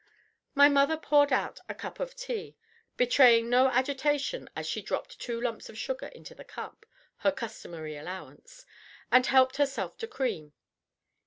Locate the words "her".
7.17-7.31